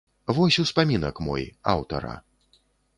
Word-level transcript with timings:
Вось 0.37 0.57
успамінак 0.63 1.23
мой, 1.29 1.47
аўтара. 1.77 2.19